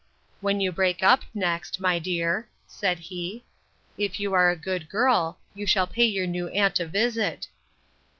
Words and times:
When 0.39 0.59
you 0.59 0.71
break 0.71 1.03
up 1.03 1.21
next, 1.31 1.79
my 1.79 1.99
dear, 1.99 2.49
said 2.65 2.97
he, 2.97 3.43
if 3.99 4.19
you 4.19 4.33
are 4.33 4.49
a 4.49 4.55
good 4.55 4.89
girl, 4.89 5.37
you 5.53 5.67
shall 5.67 5.85
pay 5.85 6.05
your 6.05 6.25
new 6.25 6.47
aunt 6.47 6.79
a 6.79 6.87
visit. 6.87 7.47